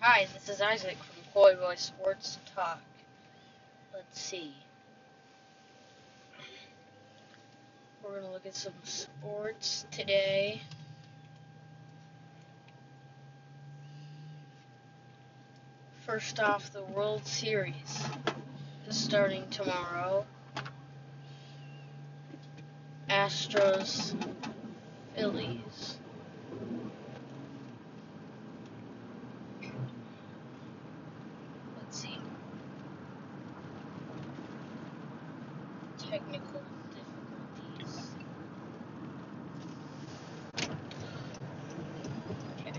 [0.00, 0.98] Hi, this is Isaac
[1.32, 2.80] from Boy Sports Talk.
[3.94, 4.54] Let's see.
[8.04, 10.60] We're going to look at some sports today.
[16.04, 18.04] First off, the World Series
[18.86, 20.26] is starting tomorrow.
[23.08, 24.14] Astros,
[25.16, 25.95] Phillies.
[36.16, 36.62] Technical
[36.94, 38.06] difficulties.
[42.60, 42.72] Okay.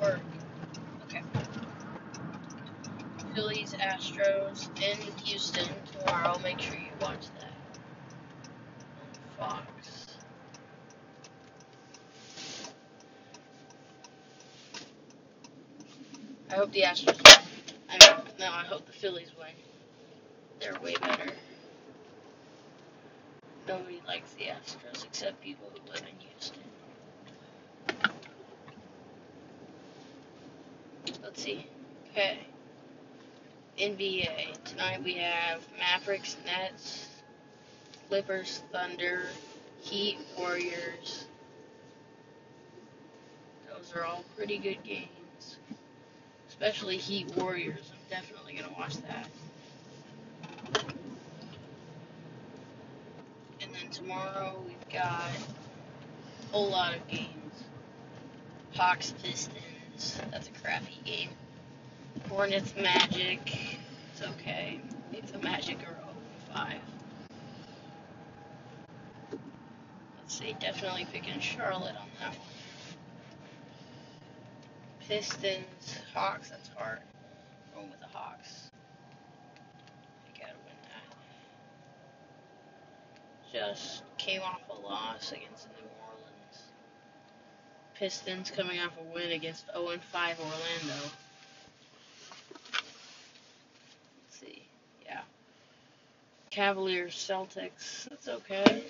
[0.00, 0.20] Work.
[1.06, 1.22] Okay.
[3.34, 6.38] Phillies, Astros in Houston tomorrow.
[6.44, 7.50] Make sure you watch that
[9.36, 10.06] Fox.
[16.48, 17.25] I hope the Astros
[18.38, 18.46] win.
[18.46, 19.48] I no, I hope the Phillies win.
[20.60, 21.32] They're way better.
[23.68, 26.60] Nobody likes the Astros except people who live in Houston.
[31.22, 31.66] Let's see.
[32.12, 32.38] Okay.
[33.78, 34.64] NBA.
[34.64, 37.08] Tonight we have Mavericks, Nets,
[38.08, 39.22] Clippers, Thunder,
[39.82, 41.26] Heat, Warriors.
[43.68, 45.58] Those are all pretty good games.
[46.48, 47.92] Especially Heat Warriors.
[48.08, 49.26] Definitely to watch that.
[53.60, 57.64] And then tomorrow we've got a whole lot of games.
[58.74, 60.20] Hawks, Pistons.
[60.30, 61.30] That's a crappy game.
[62.28, 63.40] Hornets, Magic.
[64.12, 64.80] It's okay.
[65.12, 65.96] If the Magic are 0
[66.54, 66.72] 5.
[70.18, 70.54] Let's see.
[70.60, 72.38] Definitely picking Charlotte on that one.
[75.08, 76.50] Pistons, Hawks.
[76.50, 77.00] That's hard.
[77.74, 78.70] Going with the Hawks.
[80.26, 81.14] I gotta win that.
[83.68, 86.62] Just came off a loss against the New Orleans.
[87.94, 91.10] Pistons coming off a win against 0 5 Orlando.
[94.22, 94.62] Let's see.
[95.04, 95.20] Yeah.
[96.50, 98.08] Cavaliers, Celtics.
[98.08, 98.84] That's okay.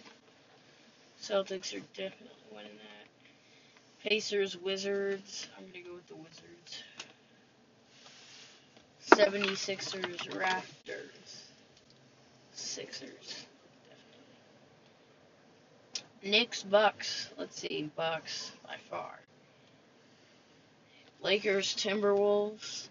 [1.22, 4.09] Celtics are definitely winning that.
[4.09, 5.48] Pacers, Wizards.
[5.56, 6.82] I'm going to go with the Wizards.
[9.10, 11.41] 76ers, Raptors.
[12.53, 13.45] Sixers.
[16.22, 17.31] Knicks, Bucks.
[17.38, 17.91] Let's see.
[17.97, 19.21] Bucks by far.
[21.22, 22.88] Lakers, Timberwolves.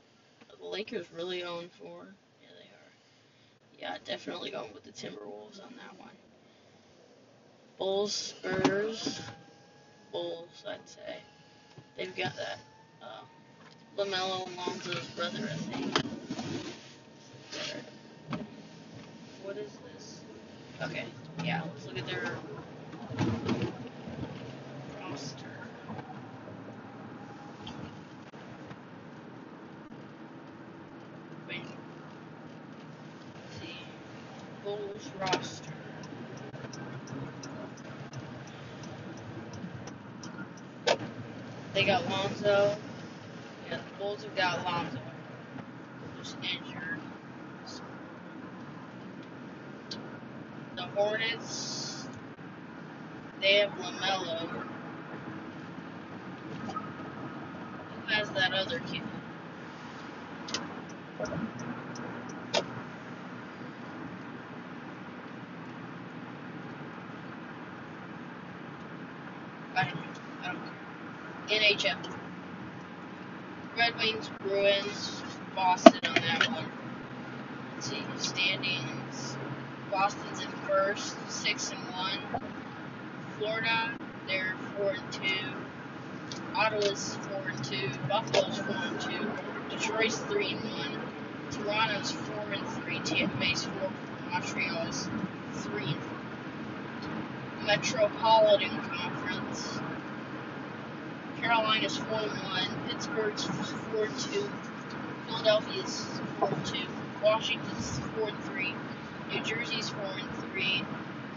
[0.59, 1.89] The Lakers really own 4?
[2.41, 3.91] Yeah, they are.
[3.91, 6.09] Yeah, definitely going with the Timberwolves on that one.
[7.77, 9.21] Bulls, Spurs.
[10.11, 11.17] Bulls, I'd say.
[11.97, 12.59] They've got that
[13.01, 13.21] uh,
[13.97, 15.97] LaMelo Alonzo's brother, I think.
[19.43, 20.21] What is this?
[20.81, 21.05] Okay,
[21.43, 22.35] yeah, let's look at their
[25.01, 25.45] roster.
[31.47, 31.61] Wait.
[33.35, 33.77] Let's see.
[35.19, 35.71] Roster.
[41.73, 42.75] They got Lonzo.
[43.69, 44.99] Yeah, the Bulls have got Lonzo.
[46.17, 47.01] Who's injured.
[50.77, 52.09] The Hornets,
[53.41, 54.49] they have LaMelo.
[54.49, 54.63] Who
[58.07, 59.03] has that other kid?
[69.75, 70.01] I don't know.
[70.43, 70.59] I don't
[71.65, 71.97] NHL.
[73.75, 75.23] Red Wings, Bruins,
[75.55, 76.65] Boston on that one.
[77.73, 79.35] Let's see, standings.
[79.89, 82.19] Boston's in first, six and one.
[83.39, 83.95] Florida,
[84.27, 86.39] they're four and two.
[86.53, 87.89] Ottawa's four and two.
[88.07, 89.27] Buffalo's four and two.
[89.75, 90.99] Detroit's three and one.
[91.49, 92.99] Toronto's four and three.
[92.99, 93.91] Tampa Bay's four.
[94.29, 95.09] Montreal's
[95.53, 97.65] three and four.
[97.65, 99.79] Metropolitan Conference.
[101.41, 102.67] Carolina's four and one.
[102.87, 104.49] Pittsburgh's four and two.
[105.27, 106.05] Philadelphia's
[106.39, 106.87] four and two.
[107.23, 108.75] Washington's four and three.
[109.31, 110.83] New Jersey's four and three.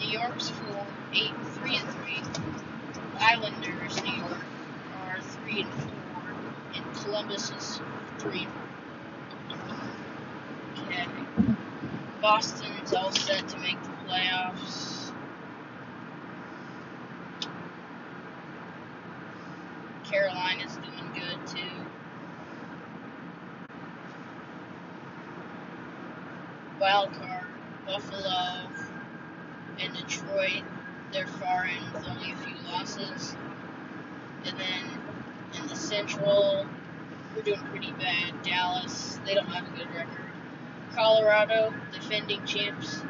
[0.01, 2.23] New York's four, eight, three and three.
[3.21, 4.39] Islanders, New York,
[4.95, 6.23] are three and four,
[6.75, 7.81] and Columbus is
[8.19, 8.69] three and four.
[10.87, 11.07] Okay.
[12.23, 15.13] Boston's all set to make the playoffs.
[20.05, 21.87] Carolina's doing good too.
[26.81, 27.45] Wild card,
[27.87, 28.69] Buffalo
[29.81, 30.63] and Detroit.
[31.13, 33.35] They're far in with only a few losses.
[34.45, 35.01] And then
[35.61, 36.67] in the Central,
[37.35, 38.43] we're doing pretty bad.
[38.45, 40.31] Dallas, they don't have a good record.
[40.95, 43.03] Colorado, defending champs.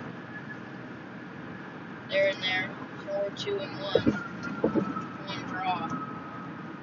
[2.09, 2.71] They're in there,
[3.07, 4.13] four, two, and one.
[5.27, 5.89] One draw.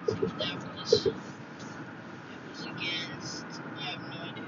[0.08, 1.08] See what that was.
[1.08, 1.14] It
[2.52, 3.46] was against.
[3.76, 4.44] I have no idea.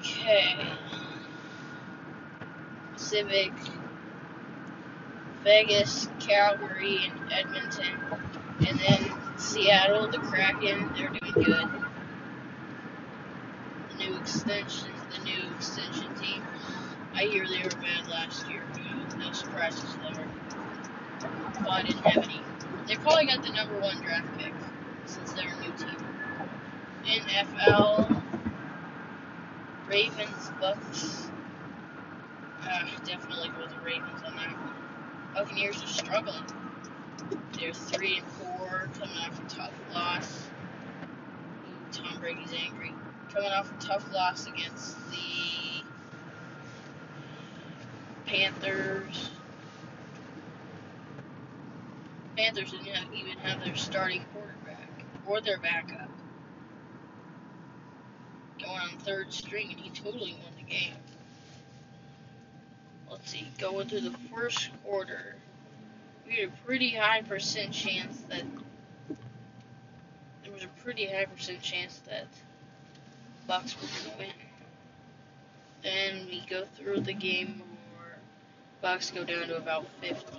[0.00, 0.56] Okay.
[2.96, 3.52] Civic,
[5.44, 7.98] Vegas, Calgary, and Edmonton.
[8.66, 11.68] And then Seattle, the Kraken, they're doing good.
[13.90, 16.42] The new extension, the new extension team.
[17.14, 18.62] I hear they were bad last year.
[19.18, 20.26] No surprises there.
[21.60, 22.40] Well, I didn't have any.
[22.86, 24.54] They probably got the number one draft pick
[25.04, 25.96] since they're a new team.
[27.04, 28.19] NFL,
[29.90, 31.28] Ravens, Bucks.
[32.62, 34.56] Uh, definitely for the Ravens on that.
[35.34, 36.44] Buccaneers are struggling.
[37.58, 40.46] They're three and four, coming off a tough loss.
[41.90, 42.94] Tom Brady's angry.
[43.34, 45.82] Coming off a tough loss against the
[48.26, 49.30] Panthers.
[52.36, 56.10] Panthers didn't even have their starting quarterback or their backup
[58.62, 60.94] going on third string, and he totally won the game.
[63.10, 65.34] Let's see, going through the first quarter,
[66.26, 68.44] we had a pretty high percent chance that
[70.44, 72.26] there was a pretty high percent chance that
[73.46, 74.32] Bucks were gonna win.
[75.82, 77.62] Then we go through the game
[77.96, 78.18] more.
[78.80, 80.38] Bucks go down to about 50 for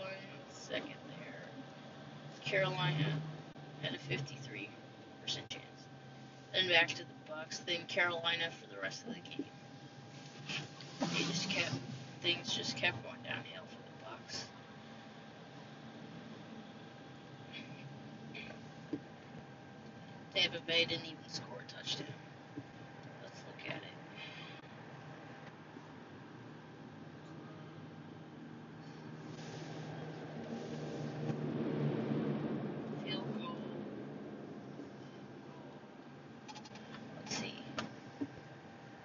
[0.00, 0.12] one
[0.50, 2.44] second there.
[2.44, 3.06] Carolina
[3.80, 4.68] had a 53%
[5.26, 5.71] chance.
[6.52, 7.58] Then back to the Bucks.
[7.58, 9.44] Then Carolina for the rest of the game.
[11.00, 11.72] They just kept
[12.20, 14.44] things just kept going downhill for the Bucks.
[20.34, 22.06] Tampa Bay didn't even score a touchdown.
[23.22, 23.82] Let's look at it.
[33.04, 33.56] Field goal.
[37.18, 37.54] Let's see.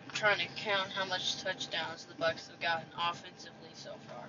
[0.05, 4.25] I'm trying to count how much touchdowns the Bucks have gotten offensively so far.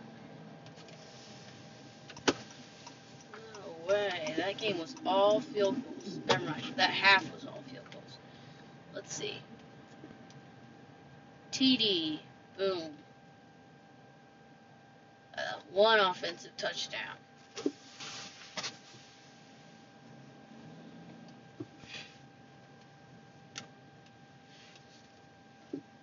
[3.54, 4.34] No way.
[4.36, 6.20] That game was all field goals.
[6.26, 6.62] Never mind.
[6.76, 8.18] That half was all field goals.
[8.94, 9.38] Let's see.
[11.52, 12.18] TD.
[12.58, 12.90] Boom.
[15.38, 15.40] Uh,
[15.72, 17.16] one offensive touchdown.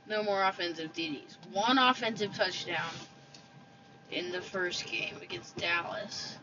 [0.07, 1.37] No more offensive TDs.
[1.51, 2.91] One offensive touchdown
[4.11, 6.37] in the first game against Dallas.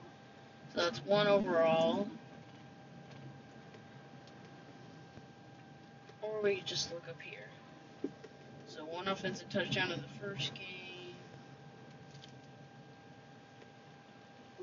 [0.75, 2.09] So that's one overall.
[6.23, 8.11] Or we just look up here.
[8.67, 11.15] So one offensive touchdown in the first game.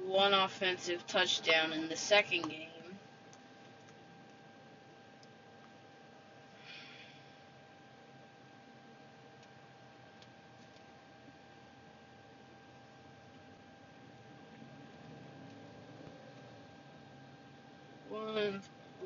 [0.06, 2.70] One offensive touchdown in the second game.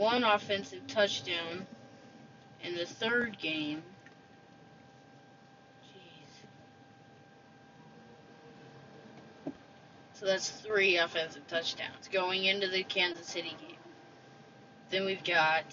[0.03, 1.65] One one offensive touchdown
[2.63, 3.83] in the third game.
[10.13, 13.77] So that's three offensive touchdowns going into the Kansas City game.
[14.89, 15.65] Then we've got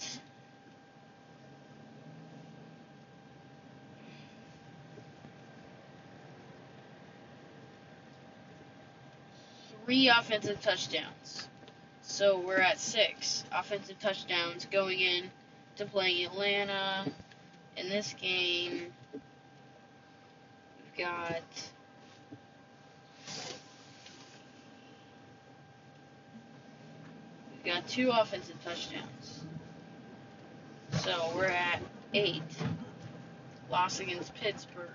[9.84, 11.48] three offensive touchdowns.
[12.10, 15.30] So we're at six offensive touchdowns going in
[15.76, 17.06] to playing Atlanta.
[17.76, 19.22] In this game, we've
[20.98, 21.42] got
[27.52, 29.44] we've got two offensive touchdowns.
[31.02, 31.80] So we're at
[32.12, 32.42] eight.
[33.70, 34.90] Loss against Pittsburgh.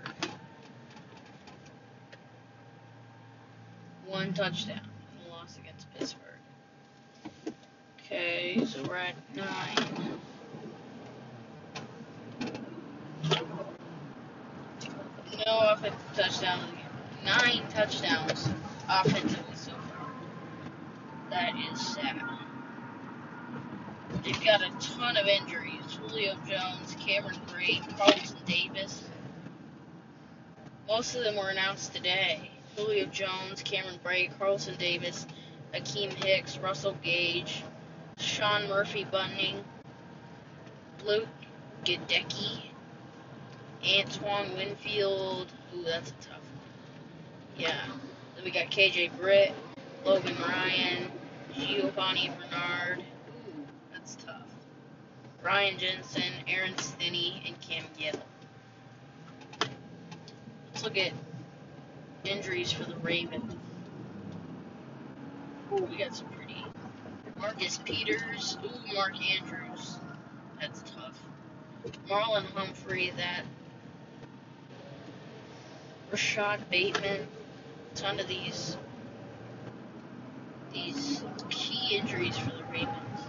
[4.05, 4.81] One touchdown.
[5.29, 6.25] Loss against Pittsburgh.
[8.05, 10.19] Okay, so we're at nine.
[15.43, 16.71] No offensive touchdowns.
[17.24, 18.50] Nine touchdowns
[18.88, 20.12] offensively so far.
[21.31, 22.21] That is sad.
[24.24, 25.97] they've got a ton of injuries.
[26.00, 29.03] Julio Jones, Cameron Brate, Carlton Davis.
[30.88, 32.51] Most of them were announced today.
[32.75, 35.25] Julio Jones, Cameron Brate, Carlton Davis,
[35.74, 37.63] Akiem Hicks, Russell Gage,
[38.17, 39.63] Sean Murphy Bunting,
[41.05, 41.27] Luke
[41.84, 42.62] Goedeke,
[43.98, 45.51] Antoine Winfield.
[45.75, 47.57] Ooh, that's a tough one.
[47.57, 47.86] Yeah.
[48.36, 49.53] Then we got KJ Britt,
[50.03, 51.12] Logan Ryan,
[51.53, 53.00] Giovanni Bernard.
[53.00, 54.41] Ooh, that's tough.
[55.43, 58.19] Ryan Jensen, Aaron Stinnie, and Cam Gill.
[60.72, 61.12] Let's look at
[62.24, 63.55] injuries for the Ravens.
[65.72, 66.65] Ooh, we got some pretty.
[67.45, 68.57] Marcus Peters.
[68.65, 69.99] Ooh, Mark Andrews.
[70.59, 71.15] That's tough.
[72.09, 73.43] Marlon Humphrey, that.
[76.11, 77.27] Rashod Bateman.
[77.93, 78.77] Ton of these
[80.73, 83.21] these key injuries for the Ravens.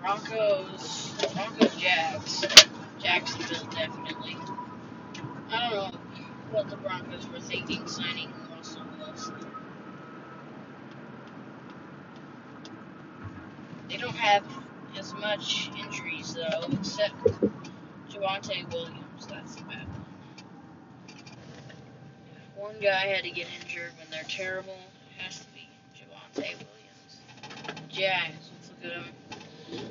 [0.00, 2.46] Broncos, Broncos, Jags,
[3.02, 4.36] Jacksonville definitely.
[5.50, 6.00] I don't know
[6.52, 7.81] what the Broncos were thinking
[13.92, 14.42] They don't have
[14.98, 17.14] as much injuries though, except
[18.08, 19.26] Javonte Williams.
[19.28, 20.06] That's the bad one.
[22.56, 24.78] One guy had to get injured when they're terrible,
[25.10, 27.20] it has to be Javonte Williams.
[27.90, 29.90] Jags, let's look at them.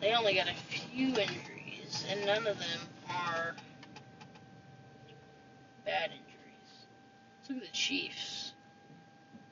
[0.00, 3.54] They only got a few injuries, and none of them are
[5.84, 6.86] bad injuries.
[7.38, 8.54] Let's look at the Chiefs.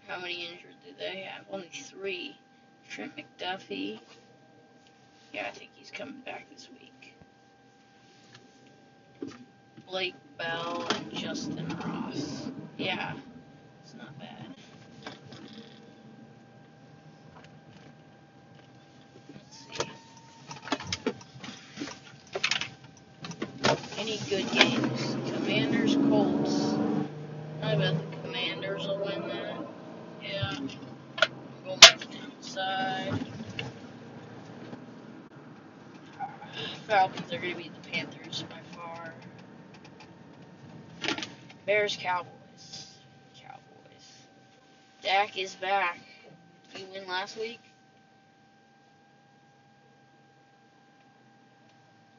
[0.08, 1.44] How many injured do they have?
[1.50, 2.34] Only three.
[2.92, 4.00] Trent McDuffie.
[5.32, 7.14] Yeah, I think he's coming back this week.
[9.86, 12.50] Blake Bell and Justyn Ross.
[12.76, 13.14] Yeah,
[13.82, 14.44] it's not bad.
[19.32, 19.88] Let's see.
[23.98, 25.16] Any good games?
[25.32, 26.74] Commanders, Colts.
[27.62, 29.64] I bet the Commanders will win that.
[30.22, 30.58] Yeah.
[32.54, 33.18] Downside.
[36.86, 39.14] Falcons are going to beat the Panthers by far.
[41.64, 42.98] Bears, Cowboys.
[43.40, 44.26] Cowboys.
[45.02, 45.98] Dak is back.
[46.72, 47.60] Did he win last week?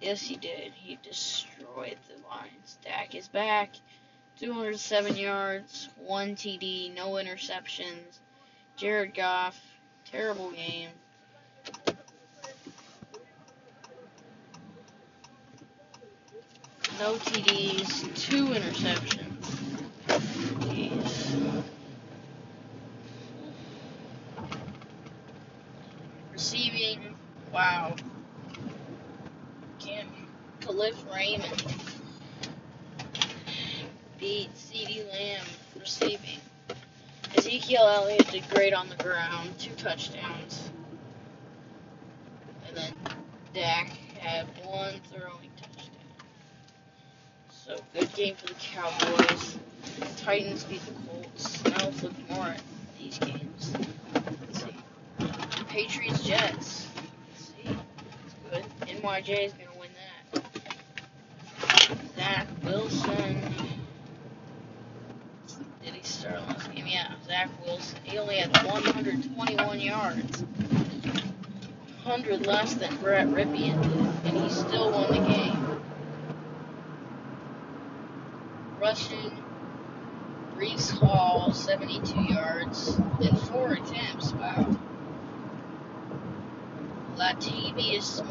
[0.01, 0.73] Yes, he did.
[0.73, 2.77] He destroyed the Lions.
[2.83, 3.69] Dak is back.
[4.39, 8.19] 207 yards, 1 TD, no interceptions.
[8.75, 9.61] Jared Goff,
[10.05, 10.89] terrible game.
[16.99, 19.23] No TDs, two interceptions.
[20.69, 21.63] Jeez.
[26.31, 27.15] Receiving,
[27.51, 27.95] wow.
[29.79, 30.07] Cam
[30.61, 31.63] Kalif Raymond
[34.19, 35.45] beat CeeDee Lamb
[35.79, 36.39] receiving.
[37.53, 40.71] Ezekiel Elliott did great on the ground, two touchdowns.
[42.67, 42.93] And then
[43.53, 45.91] Dak had one throwing touchdown.
[47.51, 49.59] So good game for the Cowboys.
[50.17, 51.63] Titans beat the Colts.
[51.63, 52.61] Now let's look more at
[52.97, 53.71] these games.
[54.15, 54.75] Let's see.
[55.67, 56.87] Patriots Jets.
[57.29, 57.77] Let's see.
[58.49, 58.65] Good.
[58.87, 59.91] NYJ is gonna win
[60.33, 60.43] that.
[62.15, 63.43] Zach Wilson.
[65.83, 66.87] Did he start last game?
[66.87, 67.99] Yeah, Zach Wilson.
[68.03, 70.41] He only had 121 yards.
[70.41, 73.75] 100 less than Brett Rypien
[74.25, 75.79] and he still won the game.
[78.81, 79.43] Rushing,
[80.57, 84.33] Breece Hall, 72 yards, in four attempts.
[84.33, 84.75] Wow.
[87.15, 88.25] Latavius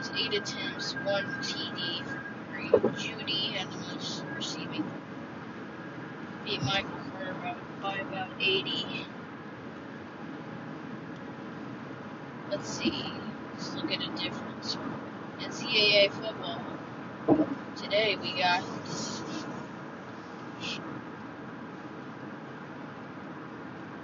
[0.00, 2.68] yards, eight attempts, one TD for Murray.
[2.94, 4.84] Jeudy had the most receiving.
[6.44, 9.06] Beat Michael Carter about- by about 80.
[12.50, 13.12] Let's see.
[13.52, 14.76] Let's look at a difference.
[15.40, 16.62] NCAA football.
[17.76, 18.62] Today we got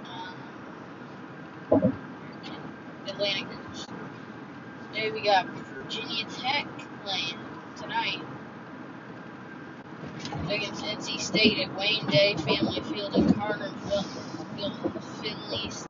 [0.05, 1.93] um,
[3.07, 3.47] Atlantic.
[4.93, 5.47] Today we got
[5.87, 6.67] Virginia Tech
[7.01, 7.39] playing
[7.77, 8.21] tonight
[10.49, 14.03] against NC State at Wayne Day Family Field in Carterville,
[15.21, 15.86] Finley